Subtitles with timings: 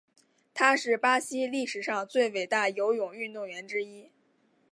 [0.55, 4.09] 他是巴西历史上最伟大游泳运动员之一。